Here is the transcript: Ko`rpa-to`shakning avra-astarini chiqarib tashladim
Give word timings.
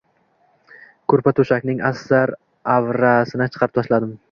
Ko`rpa-to`shakning 1.13 1.85
avra-astarini 1.91 3.53
chiqarib 3.55 3.79
tashladim 3.81 4.13